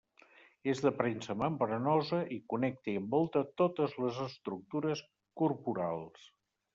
És 0.71 0.79
d'aparença 0.83 1.33
membranosa 1.41 2.21
i 2.37 2.39
connecta 2.53 2.91
i 2.93 2.95
envolta 3.01 3.43
totes 3.63 3.93
les 4.05 4.17
estructures 4.25 5.05
corporals. 5.43 6.25